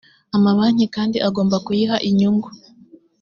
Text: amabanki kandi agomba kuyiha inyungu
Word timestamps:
amabanki 0.35 0.85
kandi 0.95 1.17
agomba 1.27 1.55
kuyiha 1.65 1.95
inyungu 2.09 2.47